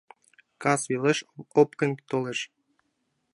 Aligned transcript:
Кас 0.61 0.81
велеш 0.89 1.19
опкын 1.61 1.91
толеш. 2.09 2.39